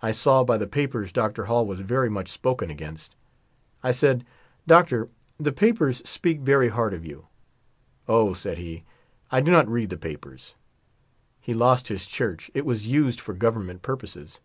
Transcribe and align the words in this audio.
I 0.00 0.12
saw 0.12 0.42
by 0.42 0.56
the 0.56 0.66
papers 0.66 1.12
Dr. 1.12 1.44
Hall 1.44 1.66
was 1.66 1.80
very 1.80 2.08
much 2.08 2.30
spoken 2.30 2.70
against. 2.70 3.14
I 3.82 3.92
said:" 3.92 4.24
Doctor, 4.66 5.10
the 5.38 5.52
papers 5.52 5.98
speak 6.08 6.40
very 6.40 6.70
hard 6.70 6.94
of 6.94 7.04
you." 7.04 7.26
"Oh!" 8.08 8.32
said 8.32 8.56
he, 8.56 8.84
"I 9.30 9.42
do 9.42 9.50
not 9.50 9.68
read 9.68 9.90
the 9.90 9.98
papers.'' 9.98 10.54
He 11.42 11.52
lost 11.52 11.88
his 11.88 12.06
church; 12.06 12.50
it 12.54 12.64
was 12.64 12.86
used 12.86 13.20
for 13.20 13.34
Govern 13.34 13.66
ment 13.66 13.82
purposes. 13.82 14.40